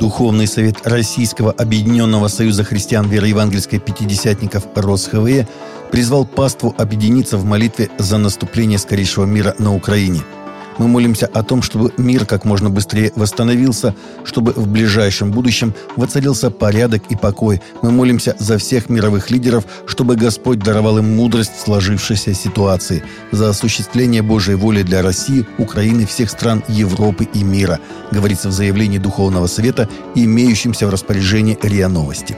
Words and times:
Духовный 0.00 0.46
совет 0.46 0.86
Российского 0.86 1.52
Объединенного 1.52 2.28
Союза 2.28 2.64
Христиан 2.64 3.06
Вероевангельской 3.06 3.78
Пятидесятников 3.78 4.64
РосХВЕ 4.74 5.46
призвал 5.92 6.24
паству 6.24 6.74
объединиться 6.78 7.36
в 7.36 7.44
молитве 7.44 7.90
за 7.98 8.16
наступление 8.16 8.78
скорейшего 8.78 9.26
мира 9.26 9.54
на 9.58 9.74
Украине– 9.74 10.22
мы 10.78 10.88
молимся 10.88 11.26
о 11.26 11.42
том, 11.42 11.62
чтобы 11.62 11.92
мир 11.96 12.26
как 12.26 12.44
можно 12.44 12.70
быстрее 12.70 13.12
восстановился, 13.16 13.94
чтобы 14.24 14.52
в 14.52 14.66
ближайшем 14.68 15.30
будущем 15.30 15.74
воцарился 15.96 16.50
порядок 16.50 17.02
и 17.10 17.16
покой. 17.16 17.60
Мы 17.82 17.90
молимся 17.90 18.36
за 18.38 18.58
всех 18.58 18.88
мировых 18.88 19.30
лидеров, 19.30 19.64
чтобы 19.86 20.16
Господь 20.16 20.60
даровал 20.60 20.98
им 20.98 21.16
мудрость 21.16 21.60
сложившейся 21.60 22.34
ситуации, 22.34 23.02
за 23.32 23.50
осуществление 23.50 24.22
Божьей 24.22 24.54
воли 24.54 24.82
для 24.82 25.02
России, 25.02 25.46
Украины, 25.58 26.06
всех 26.06 26.30
стран 26.30 26.62
Европы 26.68 27.28
и 27.32 27.42
мира, 27.42 27.78
говорится 28.10 28.48
в 28.48 28.52
заявлении 28.52 28.98
Духовного 28.98 29.46
Совета, 29.46 29.88
имеющемся 30.14 30.86
в 30.86 30.90
распоряжении 30.90 31.58
РИА 31.62 31.88
Новости. 31.88 32.36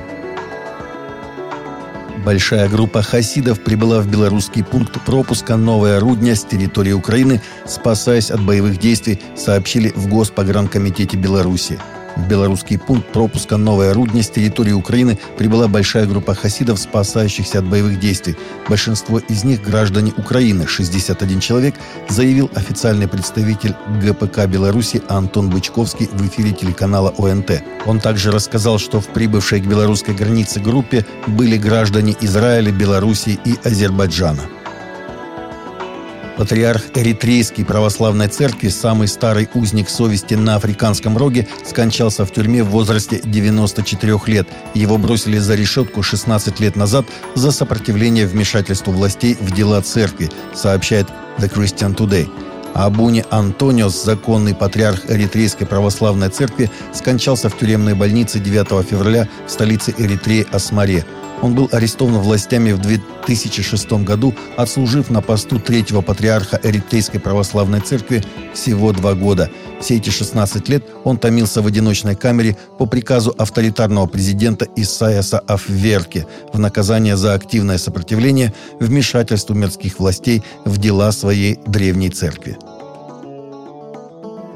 Большая 2.24 2.68
группа 2.68 3.02
хасидов 3.02 3.60
прибыла 3.64 4.00
в 4.00 4.06
белорусский 4.06 4.62
пункт 4.62 5.00
пропуска 5.04 5.56
«Новая 5.56 5.98
Рудня» 5.98 6.36
с 6.36 6.44
территории 6.44 6.92
Украины, 6.92 7.42
спасаясь 7.66 8.30
от 8.30 8.40
боевых 8.44 8.78
действий, 8.78 9.20
сообщили 9.36 9.92
в 9.96 10.06
Госпогранкомитете 10.08 11.16
Беларуси. 11.16 11.80
В 12.16 12.28
белорусский 12.28 12.78
пункт 12.78 13.06
пропуска 13.12 13.56
«Новая 13.56 13.94
Рудня» 13.94 14.22
с 14.22 14.28
территории 14.28 14.72
Украины 14.72 15.18
прибыла 15.38 15.68
большая 15.68 16.06
группа 16.06 16.34
хасидов, 16.34 16.78
спасающихся 16.78 17.60
от 17.60 17.64
боевых 17.66 17.98
действий. 17.98 18.36
Большинство 18.68 19.18
из 19.18 19.44
них– 19.44 19.62
граждане 19.64 20.12
Украины, 20.16 20.66
61 20.66 21.40
человек, 21.40 21.74
заявил 22.08 22.50
официальный 22.54 23.08
представитель 23.08 23.74
ГПК 24.02 24.46
Беларуси 24.46 25.02
Антон 25.08 25.48
Бычковский 25.48 26.08
в 26.12 26.26
эфире 26.28 26.52
телеканала 26.52 27.14
ОНТ. 27.16 27.62
Он 27.86 27.98
также 27.98 28.30
рассказал, 28.30 28.78
что 28.78 29.00
в 29.00 29.06
прибывшей 29.08 29.60
к 29.60 29.66
белорусской 29.66 30.14
границе 30.14 30.60
группе 30.60 31.06
были 31.26 31.56
граждане 31.56 32.14
Израиля, 32.20 32.72
Белоруссии 32.72 33.38
и 33.44 33.56
Азербайджана. 33.64 34.42
Патриарх 36.36 36.82
Эритрейской 36.94 37.64
православной 37.64 38.28
церкви, 38.28 38.68
самый 38.68 39.08
старый 39.08 39.48
узник 39.54 39.88
совести 39.88 40.34
на 40.34 40.56
Африканском 40.56 41.16
роге, 41.16 41.46
скончался 41.64 42.24
в 42.24 42.32
тюрьме 42.32 42.62
в 42.62 42.68
возрасте 42.68 43.20
94 43.22 44.18
лет. 44.26 44.48
Его 44.74 44.98
бросили 44.98 45.38
за 45.38 45.54
решетку 45.54 46.02
16 46.02 46.60
лет 46.60 46.76
назад 46.76 47.06
за 47.34 47.52
сопротивление 47.52 48.26
вмешательству 48.26 48.92
властей 48.92 49.36
в 49.40 49.52
дела 49.52 49.80
церкви, 49.82 50.30
сообщает 50.54 51.06
The 51.38 51.52
Christian 51.52 51.94
Today. 51.94 52.28
Абуни 52.74 53.24
Антониос, 53.30 54.02
законный 54.02 54.54
патриарх 54.54 55.10
Эритрейской 55.10 55.66
православной 55.66 56.30
церкви, 56.30 56.70
скончался 56.94 57.50
в 57.50 57.58
тюремной 57.58 57.94
больнице 57.94 58.38
9 58.38 58.86
февраля 58.86 59.28
в 59.46 59.50
столице 59.50 59.94
Эритреи 59.98 60.46
Асмаре. 60.50 61.04
Он 61.42 61.54
был 61.54 61.68
арестован 61.72 62.18
властями 62.18 62.72
в 62.72 62.80
2006 62.80 63.92
году, 64.04 64.34
отслужив 64.56 65.10
на 65.10 65.20
посту 65.20 65.58
третьего 65.58 66.00
патриарха 66.00 66.58
Эритрейской 66.62 67.20
православной 67.20 67.80
церкви 67.80 68.24
всего 68.54 68.92
два 68.92 69.14
года. 69.14 69.50
Все 69.80 69.96
эти 69.96 70.10
16 70.10 70.68
лет 70.68 70.84
он 71.04 71.18
томился 71.18 71.60
в 71.60 71.66
одиночной 71.66 72.14
камере 72.14 72.56
по 72.78 72.86
приказу 72.86 73.34
авторитарного 73.36 74.06
президента 74.06 74.68
Исаиаса 74.76 75.40
Афверки 75.40 76.26
в 76.52 76.58
наказание 76.60 77.16
за 77.16 77.34
активное 77.34 77.78
сопротивление 77.78 78.54
вмешательству 78.78 79.54
мирских 79.54 79.98
властей 79.98 80.44
в 80.64 80.78
дела 80.78 81.10
своей 81.10 81.58
древней 81.66 82.10
церкви. 82.10 82.56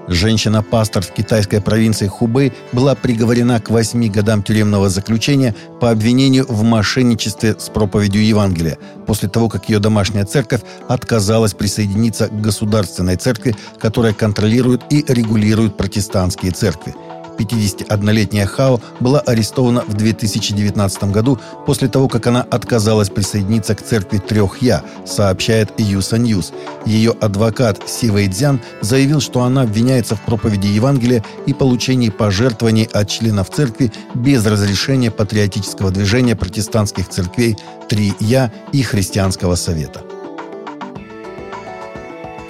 Женщина-пастор 0.09 1.03
в 1.03 1.13
китайской 1.13 1.61
провинции 1.61 2.07
Хубэй 2.07 2.53
была 2.73 2.95
приговорена 2.95 3.61
к 3.61 3.71
восьми 3.71 4.09
годам 4.09 4.43
тюремного 4.43 4.89
заключения 4.89 5.55
по 5.81 5.91
обвинению 5.91 6.47
в 6.49 6.63
мошенничестве 6.63 7.57
с 7.59 7.69
проповедью 7.69 8.25
Евангелия, 8.25 8.79
после 9.07 9.29
того, 9.29 9.49
как 9.49 9.69
ее 9.69 9.79
домашняя 9.79 10.25
церковь 10.25 10.63
отказалась 10.89 11.55
присоединиться 11.55 12.29
к 12.29 12.41
государственной 12.41 13.17
церкви, 13.17 13.57
которая 13.81 14.13
контролирует 14.13 14.83
и 14.91 15.05
регулирует 15.09 15.77
протестантские 15.77 16.53
церкви– 16.53 16.95
51-летняя 17.39 18.47
Хао 18.47 18.81
была 19.01 19.21
арестована 19.21 19.83
в 19.87 19.95
2019 19.95 21.05
году 21.05 21.39
после 21.67 21.89
того, 21.89 22.09
как 22.09 22.27
она 22.27 22.43
отказалась 22.43 23.11
присоединиться 23.11 23.75
к 23.75 23.83
церкви 23.83 24.19
трех 24.19 24.63
Я, 24.63 24.83
сообщает 25.05 25.79
UCA 25.79 26.19
News. 26.19 26.53
Ее 26.85 27.15
адвокат 27.21 27.89
Си 27.89 28.11
Вэйдзян 28.11 28.61
заявил, 28.81 29.21
что 29.21 29.43
она 29.43 29.63
обвиняется 29.63 30.17
в 30.17 30.23
проповеди 30.23 30.67
Евангелия 30.67 31.25
и 31.47 31.53
получении 31.53 32.11
пожертвований 32.11 32.89
от 32.93 33.09
членов 33.09 33.51
церкви 33.51 33.93
без 34.15 34.45
разрешения 34.47 35.11
патриотического 35.11 35.91
движения 35.91 36.37
протестантских 36.37 37.09
церквей 37.09 37.57
«Три 37.89 38.15
Я» 38.21 38.53
и 38.73 38.83
Христианского 38.83 39.55
совета. 39.55 40.16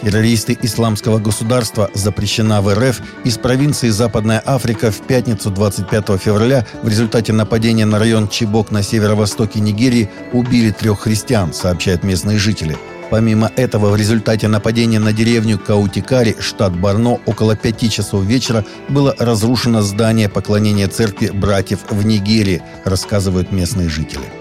Террористы 0.06 0.56
исламского 0.62 1.18
государства 1.18 1.90
запрещена 1.92 2.62
в 2.62 2.72
РФ 2.72 3.00
из 3.24 3.38
провинции 3.38 3.88
Западная 3.88 4.40
Африка 4.46 4.92
в 4.92 5.00
пятницу 5.00 5.50
25 5.50 6.22
февраля 6.22 6.64
в 6.84 6.88
результате 6.88 7.32
нападения 7.32 7.86
на 7.86 7.98
район 7.98 8.28
Чибок 8.28 8.70
на 8.70 8.84
северо-востоке 8.84 9.58
Нигерии 9.58 10.08
убили 10.32 10.70
трех 10.70 11.00
христиан, 11.00 11.52
сообщают 11.52 12.04
местные 12.04 12.38
жители. 12.38 12.76
Помимо 13.10 13.50
этого, 13.56 13.90
в 13.90 13.96
результате 13.96 14.46
нападения 14.46 15.00
на 15.00 15.12
деревню 15.12 15.58
Каутикари, 15.58 16.36
штат 16.38 16.78
Барно, 16.78 17.18
около 17.26 17.56
пяти 17.56 17.90
часов 17.90 18.22
вечера 18.24 18.64
было 18.88 19.12
разрушено 19.18 19.82
здание 19.82 20.28
поклонения 20.28 20.86
церкви 20.86 21.30
братьев 21.30 21.80
в 21.90 22.06
Нигерии, 22.06 22.62
рассказывают 22.84 23.50
местные 23.50 23.88
жители. 23.88 24.35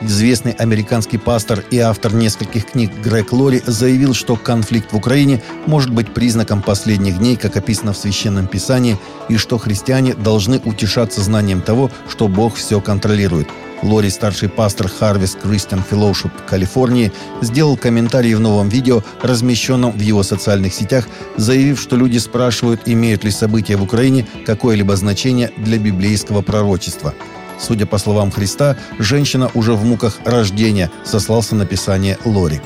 Известный 0.00 0.52
американский 0.52 1.18
пастор 1.18 1.64
и 1.72 1.78
автор 1.78 2.14
нескольких 2.14 2.66
книг 2.66 2.92
Грег 3.02 3.32
Лори 3.32 3.60
заявил, 3.66 4.14
что 4.14 4.36
конфликт 4.36 4.92
в 4.92 4.96
Украине 4.96 5.42
может 5.66 5.92
быть 5.92 6.14
признаком 6.14 6.62
последних 6.62 7.18
дней, 7.18 7.34
как 7.34 7.56
описано 7.56 7.92
в 7.92 7.98
Священном 7.98 8.46
Писании, 8.46 8.96
и 9.28 9.36
что 9.36 9.58
христиане 9.58 10.14
должны 10.14 10.60
утешаться 10.64 11.20
знанием 11.20 11.62
того, 11.62 11.90
что 12.08 12.28
Бог 12.28 12.54
все 12.54 12.80
контролирует. 12.80 13.48
Лори, 13.82 14.08
старший 14.10 14.48
пастор 14.48 14.86
Harvest 15.00 15.42
Christian 15.42 15.82
Fellowship 15.88 16.32
Калифорнии, 16.48 17.12
сделал 17.42 17.76
комментарий 17.76 18.34
в 18.34 18.40
новом 18.40 18.68
видео, 18.68 19.02
размещенном 19.20 19.92
в 19.92 20.00
его 20.00 20.22
социальных 20.22 20.74
сетях, 20.74 21.08
заявив, 21.36 21.80
что 21.80 21.96
люди 21.96 22.18
спрашивают, 22.18 22.82
имеют 22.86 23.24
ли 23.24 23.32
события 23.32 23.76
в 23.76 23.82
Украине 23.82 24.26
какое-либо 24.46 24.94
значение 24.94 25.50
для 25.56 25.78
библейского 25.78 26.42
пророчества– 26.42 27.14
Судя 27.58 27.86
по 27.86 27.98
словам 27.98 28.30
Христа, 28.30 28.76
женщина 28.98 29.50
уже 29.54 29.72
в 29.72 29.84
муках 29.84 30.20
рождения, 30.24 30.90
сослался 31.04 31.54
на 31.54 31.66
писание 31.66 32.18
Лори. 32.24 32.60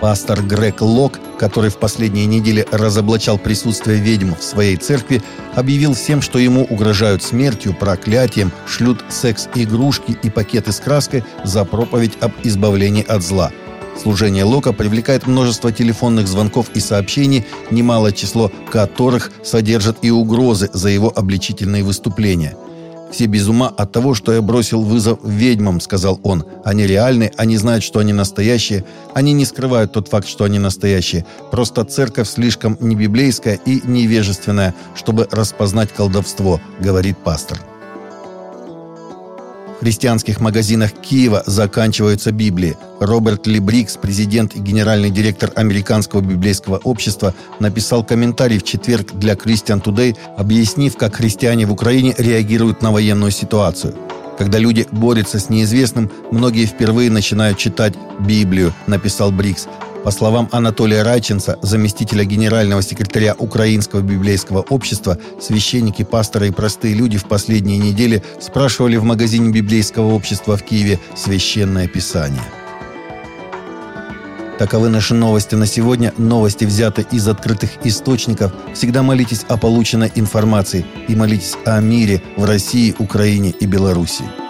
Пастор 0.00 0.42
Грег 0.42 0.82
Лок, 0.82 1.18
который 1.38 1.70
в 1.70 1.78
последние 1.78 2.26
недели 2.26 2.66
разоблачал 2.70 3.38
присутствие 3.38 3.98
ведьм 3.98 4.34
в 4.34 4.42
своей 4.42 4.76
церкви, 4.76 5.22
объявил 5.54 5.94
всем, 5.94 6.20
что 6.20 6.38
ему 6.38 6.64
угрожают 6.64 7.22
смертью, 7.22 7.74
проклятием, 7.74 8.52
шлют 8.66 9.02
секс-игрушки 9.08 10.16
и 10.22 10.28
пакеты 10.28 10.72
с 10.72 10.80
краской 10.80 11.24
за 11.44 11.64
проповедь 11.64 12.18
об 12.20 12.32
избавлении 12.42 13.04
от 13.04 13.22
зла– 13.22 13.50
Служение 14.00 14.44
Лока 14.44 14.72
привлекает 14.72 15.26
множество 15.26 15.72
телефонных 15.72 16.28
звонков 16.28 16.70
и 16.74 16.80
сообщений, 16.80 17.44
немалое 17.70 18.12
число 18.12 18.52
которых 18.70 19.32
содержат 19.42 19.98
и 20.02 20.10
угрозы 20.10 20.70
за 20.72 20.88
его 20.90 21.12
обличительные 21.14 21.82
выступления. 21.82 22.56
«Все 23.12 23.26
без 23.26 23.48
ума 23.48 23.68
от 23.68 23.92
того, 23.92 24.14
что 24.14 24.32
я 24.32 24.42
бросил 24.42 24.82
вызов 24.82 25.20
ведьмам»,— 25.22 25.80
сказал 25.80 26.20
он. 26.24 26.44
«Они 26.64 26.86
реальны, 26.86 27.30
они 27.36 27.56
знают, 27.56 27.84
что 27.84 28.00
они 28.00 28.12
настоящие. 28.12 28.84
Они 29.14 29.32
не 29.32 29.44
скрывают 29.44 29.92
тот 29.92 30.08
факт, 30.08 30.28
что 30.28 30.44
они 30.44 30.58
настоящие. 30.58 31.24
Просто 31.50 31.84
церковь 31.84 32.28
слишком 32.28 32.76
небиблейская 32.80 33.60
и 33.64 33.80
невежественная, 33.84 34.74
чтобы 34.96 35.28
распознать 35.30 35.92
колдовство»,— 35.92 36.60
говорит 36.80 37.16
пастор. 37.18 37.60
Христианских 39.80 40.40
магазинах 40.40 40.92
Киева 40.92 41.42
заканчиваются 41.46 42.32
Библии. 42.32 42.76
Роберт 42.98 43.46
Либрикс, 43.46 43.96
президент 43.96 44.56
и 44.56 44.60
генеральный 44.60 45.10
директор 45.10 45.52
Американского 45.54 46.22
библейского 46.22 46.78
общества, 46.78 47.34
написал 47.60 48.02
комментарий 48.02 48.58
в 48.58 48.62
четверг 48.62 49.12
для 49.12 49.34
Christian 49.34 49.82
Today, 49.82 50.16
объяснив, 50.36 50.96
как 50.96 51.16
христиане 51.16 51.66
в 51.66 51.72
Украине 51.72 52.14
реагируют 52.16 52.80
на 52.80 52.90
военную 52.90 53.30
ситуацию. 53.30 53.94
Когда 54.38 54.58
люди 54.58 54.86
борются 54.92 55.38
с 55.38 55.50
неизвестным, 55.50 56.10
многие 56.30 56.66
впервые 56.66 57.10
начинают 57.10 57.58
читать 57.58 57.94
Библию, 58.20 58.72
написал 58.86 59.30
Брикс. 59.30 59.66
По 60.06 60.12
словам 60.12 60.48
Анатолия 60.52 61.02
Райченца, 61.02 61.58
заместителя 61.62 62.22
генерального 62.22 62.80
секретаря 62.80 63.34
Украинского 63.36 64.02
библейского 64.02 64.60
общества, 64.60 65.18
священники, 65.40 66.04
пасторы 66.04 66.46
и 66.46 66.52
простые 66.52 66.94
люди 66.94 67.18
в 67.18 67.24
последние 67.24 67.78
недели 67.78 68.22
спрашивали 68.40 68.98
в 68.98 69.02
магазине 69.02 69.50
библейского 69.50 70.12
общества 70.12 70.56
в 70.56 70.62
Киеве 70.62 71.00
священное 71.16 71.88
писание. 71.88 72.44
Таковы 74.60 74.90
наши 74.90 75.12
новости 75.12 75.56
на 75.56 75.66
сегодня. 75.66 76.14
Новости 76.18 76.64
взяты 76.64 77.04
из 77.10 77.26
открытых 77.26 77.70
источников. 77.82 78.52
Всегда 78.74 79.02
молитесь 79.02 79.44
о 79.48 79.56
полученной 79.56 80.12
информации 80.14 80.86
и 81.08 81.16
молитесь 81.16 81.56
о 81.64 81.80
мире 81.80 82.22
в 82.36 82.44
России, 82.44 82.94
Украине 83.00 83.50
и 83.50 83.66
Белоруссии. 83.66 84.45